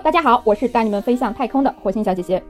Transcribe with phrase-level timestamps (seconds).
[0.00, 2.42] 大家好，我是带你们飞向太空的火星小姐姐。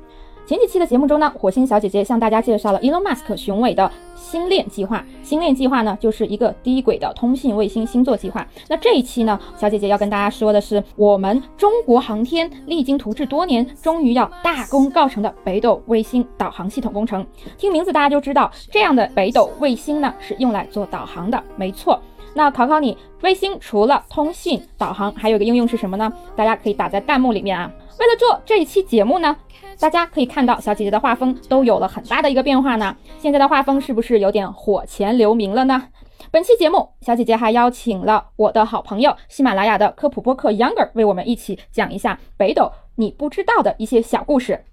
[0.46, 5.04] 前几期的节目中呢，火星小姐姐向大家介绍了 Elon Musk 雄伟的星链计划。
[5.22, 8.46] 星链计划呢，就是一个低轨的通信卫星星座计划。
[8.69, 17.24] 那这一期呢，小姐姐要跟大家说的是，我们中国航天励精图治多年，终于要大功告成的北斗卫星导航系统工程。
[17.56, 22.01] 听名字大家就知道，这样的北斗卫星呢，是用来做导航的，没错。
[22.34, 26.12] 那考考你，卫星除了通信导航，还有一个应用是什么呢？
[26.34, 27.70] 大家可以打在弹幕里面啊。
[27.98, 29.36] 为了做这一期节目呢，
[29.78, 32.96] 大家可以看到小姐姐的画风都有了很大的一个变化呢。
[33.18, 35.84] 现在的画风是不是有点火前留名了呢？
[36.32, 44.64] 本期节目，小姐姐还邀请了我的好朋友喜马拉雅的科普播客 Younger 为我们一起讲一下北斗你不知道的一些小故事。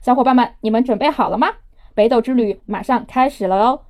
[0.00, 1.48] 小伙伴们，你们准备好了吗？
[1.94, 3.80] 北斗之旅马上开始了哦！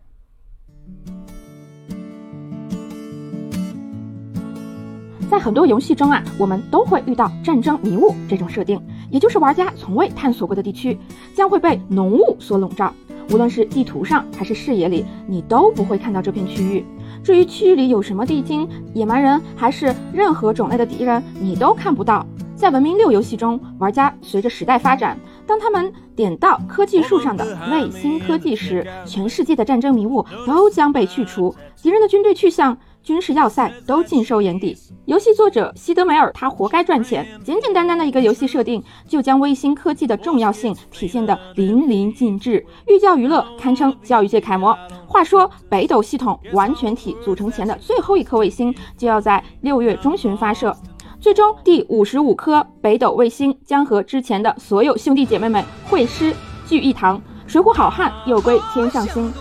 [5.32, 8.78] 在很多游戏中啊，我们都会遇到战争迷雾这种设定，
[9.10, 10.98] 也就是玩家从未探索过的地区
[11.34, 12.92] 将会被浓雾所笼罩。
[13.30, 16.84] 无论是地图上还是视野里，你都不会看到这片区域。
[17.24, 22.26] 至于区域里有什么地精、野蛮人，还是任何种类的敌人，你都看不到。
[22.54, 32.76] 在文明六游戏中，玩家随着时代发展，当他们点到科技树上的卫星科技时，全世界的战争迷雾都将被去除，敌人的军队去向。
[33.02, 34.76] 军事要塞都尽收眼底。
[35.06, 42.64] 游戏作者西德梅尔他活该赚钱，简简单单的一个游戏设定，就将卫星科技的重要性体现得淋漓尽致。
[42.86, 44.76] 寓教于乐，堪称教育界楷模。
[45.06, 50.74] 话说，北斗系统完全体组成前的最后一颗卫星就要在六月中旬发射，
[51.20, 56.34] 最终第五十五颗北斗卫星将和之前的所有兄弟姐妹们会师
[56.66, 59.32] 聚一堂，水浒好汉又归天上星。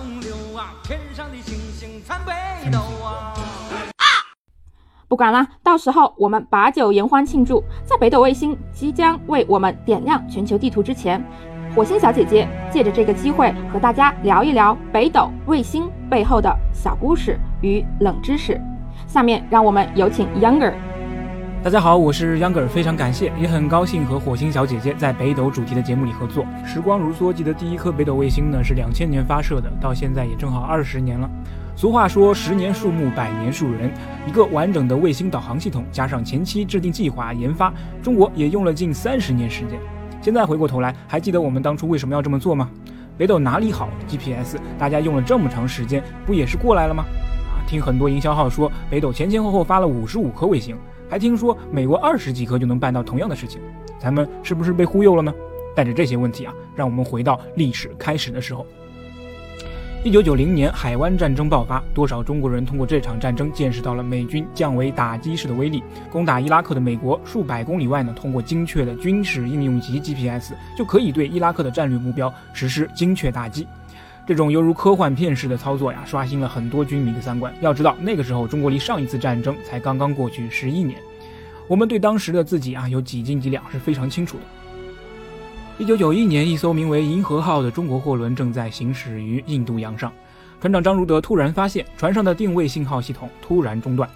[5.11, 7.61] 不管了，到时候我们把酒言欢庆祝。
[7.83, 11.21] 在北斗卫星即将为我们点亮全球地图之前，
[11.75, 18.57] 火星小姐姐借着这个机会和大家聊一聊北斗卫星背后的小故事与冷知识。
[19.05, 20.71] 下面让我们有请 Younger。
[21.63, 26.43] 大家好，我是央格尔非常感谢，也很高兴和火星小姐姐在北斗主题的节目里合作。
[26.65, 31.29] 时光如梭，记得第一颗北斗卫星呢是两千年发射的，到现在也正好二十年了。
[31.75, 33.93] 俗话说，十年树木，百年树人。
[34.25, 39.79] 一个完整的卫星导航系统，加上前期制定计划、研发，中国也用了近三十年时间。
[40.19, 42.67] 现在回过头来，还记得我们当初为什么要这么做吗？
[43.19, 47.05] 北斗哪里好？GPS，大家用了这么长时间，不也是过来了吗？
[47.53, 50.75] 啊，听很多营销号说，北斗前前后后发了五十五颗卫星，
[51.11, 53.59] 还听说美国二十几颗就能办到同样的事情，
[53.99, 55.33] 咱们是不是被忽悠了呢？
[55.75, 58.65] 带着这些问题啊，让我们回到历史开始的时候。
[60.05, 65.83] 一九九零年，海湾战争爆发，多少中国人通过这场战争见识到了美军降维打击式的威力。
[66.09, 73.67] 攻打伊拉克的美国，数百公里外呢，通过精确的军事应用级 GPS，就可以对伊拉克的战略目标实施精确打击。
[74.25, 77.53] 这种犹如科幻片式的操作呀，刷新了很多军迷的三观。
[77.59, 80.99] 要知道，那个时候中国离上一次战争才刚刚过去十一年，
[81.67, 84.43] 我们对当时的自己啊，有几斤几两是非常清楚的。
[85.79, 90.13] 一九九一年，一艘名为“银河号”的中国货轮正在行驶于印度洋上，
[90.59, 94.07] 船长张如德突然发现船上的定位信号系统突然中断。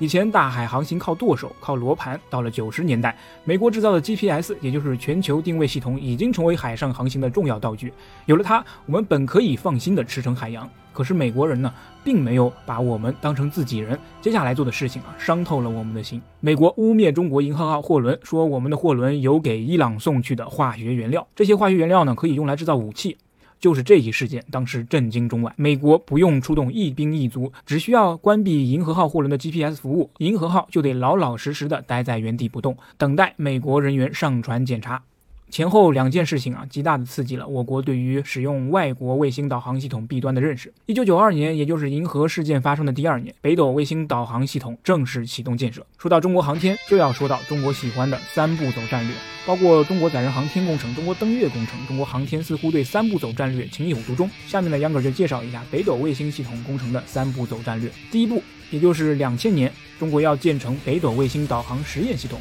[0.00, 7.92] 以前大海航行靠舵手、靠罗盘，到了九十年代，美国制造的 GPS，也就是全球定位系统，已经成为海上航行的重要道具。
[8.24, 10.66] 有了它，我们本可以放心的驰骋海洋。
[10.94, 11.70] 可是美国人呢，
[12.02, 13.98] 并没有把我们当成自己人。
[14.22, 16.20] 接下来做的事情啊，伤透了我们的心。
[16.40, 23.18] 美国污蔑中国银河号货轮，说我们的货轮有给伊朗送去的化学原料，这些化学原料呢，可以用来制造武器。
[23.60, 25.52] 就是这一事件，当时震惊中外。
[25.56, 35.02] 美国不用出动一兵一卒，只需要关闭银河号货轮的 GPS 服务，银河号就得老老实实的待在原地不动，等待美国人员上船检查。
[35.50, 40.72] 前后两件事情啊，极大的刺激了我国对于使用外国卫星导航系统弊端的认识。
[40.86, 45.84] 一九九二年，也就是银河事件发生的第二年，北斗卫星导航系统正式启动建设。
[45.98, 49.14] 说到中国航天，就要说到中国喜欢的三步走战略，
[49.44, 51.84] 包括中国载人航天工程、中国登月工程。
[51.88, 54.30] 中国航天似乎对三步走战略情有独钟。
[54.46, 57.90] 下面呢，杨哥就介绍一下北斗卫星系统工程的三步走战略。
[58.12, 58.40] 第一步，
[58.70, 62.38] 也就是两千年，中国要建成北斗卫星导航实验系统。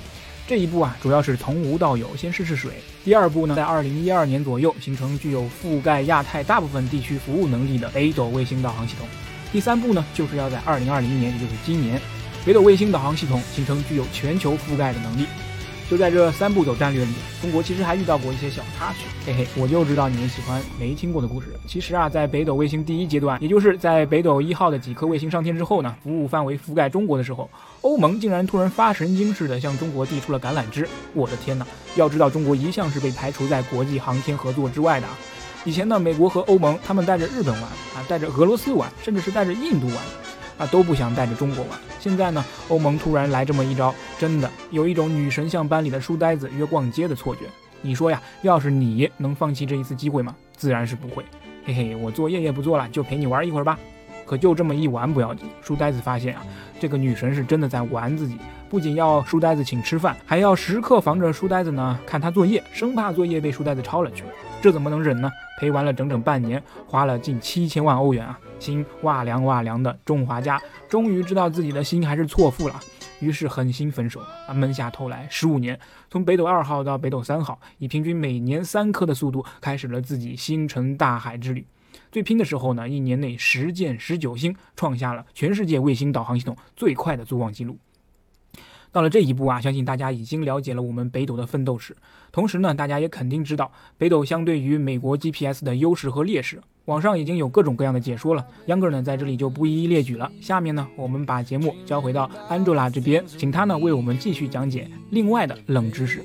[0.50, 2.72] 这一步啊，主要是从无到有，先试试水。
[3.06, 9.08] 第二步呢，在二零一二年左右形成具有覆盖亚太大部分地区服务能力的北斗卫星导航系统。
[9.52, 12.02] 第三步呢，就是要在二零二零年，也就是今年，
[12.44, 15.28] 北斗卫星导航系统形成具有全球覆盖的能力。
[15.90, 21.48] 就在这三步走战略里，中国其实还遇到过一些小插曲，嘿嘿，我就知道你们喜欢没听过的故事。
[21.68, 27.50] 其实啊，在北斗卫星第一阶段，也就是在北斗一号的几颗卫星上天之后呢，服务范围覆盖中国的时候，
[27.82, 30.88] 欧盟竟然突然发神经似的向中国递出了橄榄枝。
[31.16, 31.66] 我的天哪！
[31.96, 35.18] 要知道，中国一向是被排除在国际航天合作之外的啊。
[35.66, 39.98] 以前呢，美国和欧盟他们带着日本玩啊，带着俄罗斯玩，甚至是带着印度玩。
[40.60, 41.80] 啊，都不想带着中国玩。
[42.00, 47.44] 现在呢，欧盟突然来这么一招，真的有一种女神像班里的书呆子约逛街的错觉。
[47.82, 50.36] 你说呀，要是你能放弃这一次机会吗？
[50.56, 51.24] 自然是不会。
[51.66, 53.80] 嘿嘿，我作业也不做了，就陪你玩一会儿吧。
[54.26, 56.44] 可就这么一玩不要紧，书呆子发现啊，
[56.80, 58.38] 这个女神是真的在玩自己，
[58.70, 64.24] 不仅要书呆子请吃饭，还要时刻防着书呆子呢看他作业，生怕作业被书呆子抄了去。
[64.62, 65.32] 这怎么能忍呢？
[65.60, 69.98] 陪玩了整整半年，花了近七千万欧元啊，心哇凉哇凉的。
[70.06, 72.80] 中华家终于知道自己的心还是错付了，
[73.20, 75.80] 于是狠心分手啊，闷下头来，十五年，
[76.12, 81.66] 从北斗二号到北斗三号，以平均每年三颗的速度，开始了自己星辰大海之旅。
[82.12, 87.76] 最拼的时候呢，一年内十箭十九星，创下了全世界卫星导航系统最快的作望记录。
[88.92, 91.96] 到了这一步啊，相信大家已经了解了我们北斗的奋斗史。
[92.32, 96.60] 同时呢，大家也肯定知道北斗相对于美国 GPS 的优势和劣势。
[96.86, 100.32] 网上已经有各种各样的解说了，秧歌呢在这里就不一一列举了。
[100.42, 106.24] 下面呢，我们把节目交回到 Angela 这边，请她呢为我们继续讲解另外的冷知识。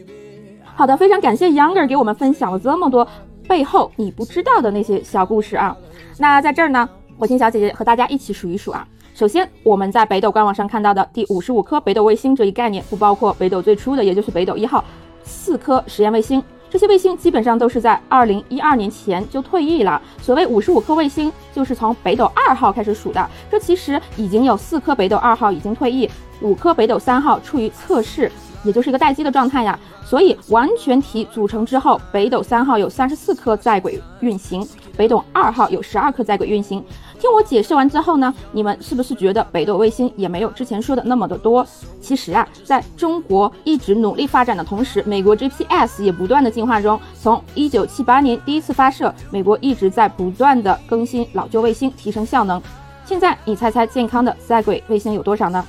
[0.64, 3.06] 好的，非常感谢 Younger 给我们分享了这么多
[3.46, 5.76] 背后你不知道的那些小故事啊。
[6.16, 6.88] 那在这儿呢，
[7.18, 8.88] 火星小姐姐和大家一起数一数啊。
[9.14, 14.84] 首先，我们在北斗官网上看到的第五十五颗北斗卫星这一概念，不包括北斗最初的，也就是北斗一号
[15.22, 16.42] 四颗实验卫星。
[16.68, 20.02] 这些卫星基本上都是在二零一二年前就退役了。
[20.20, 23.30] 所谓五十五颗卫星，就是从北斗二号开始数的。
[23.48, 28.28] 这其实已经有四颗北斗二号已经退役，五颗北斗三号处于测试，
[28.64, 29.78] 也就是一个待机的状态呀。
[30.04, 34.66] 所以完全体组成之后，北斗三号有三十四颗在轨运行，
[34.96, 36.84] 北斗二号有十二颗在轨运行。
[37.18, 41.66] 听我解释完之后呢，你们是不是觉得北斗卫星也没有之前说的那么的多？
[42.00, 47.00] 其实啊，在中国一直努力发展的同时，美国 GPS 也不断的进化中。
[47.18, 52.60] 从一九七八年第一次发射，美国一直在不断的更新老旧卫星，提升效能。
[53.06, 55.64] 现在你猜猜健康的在轨卫星有多少呢？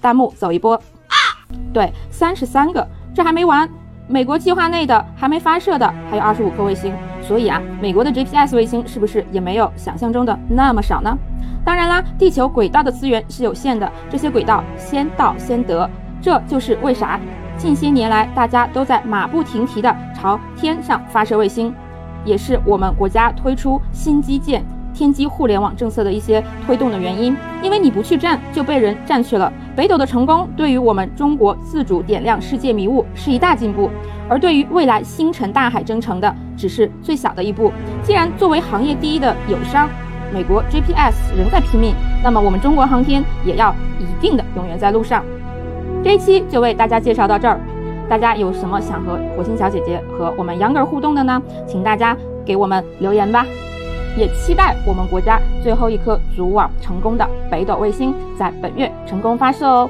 [0.00, 0.80] 弹幕走一波，
[1.72, 2.86] 对，三十三个。
[3.14, 3.68] 这还没完。
[4.10, 11.14] 美国计划内的还没发射的还有二十五颗卫星，所以啊，美国的 GPS 卫星是不是也没有想象中的那么少呢？
[11.62, 15.88] 当然啦，地球轨道的资源是有限的，这些轨道先到先得，
[16.22, 17.20] 这就是为啥
[17.58, 21.74] 近些年来大家都在马不停蹄的朝天上发射卫星，
[22.24, 24.64] 也是我们国家推出新基建。
[24.98, 29.52] 天基互联网政策的一些推动的原因，因为你不去占，就被人占去了。
[29.76, 33.88] 北斗的成功对于我们中国自主点亮世界迷雾是一大进步，
[34.28, 37.70] 而对于未来星辰大海征程的只是最小的一步。
[38.02, 39.88] 既然作为行业第一的友商，
[40.34, 45.24] 美国 GPS 仍在拼命，那么我们中国航天也要一定的永远在路上。
[46.02, 47.60] 这一期就为大家介绍到这儿，
[48.08, 51.40] 大家有什么想和火星小姐姐和我们杨哥互动的呢？
[51.68, 53.46] 请大家给我们留言吧。
[54.18, 59.88] 也期待我们国家最后一颗组网成功的北斗卫星在本月成功发射哦。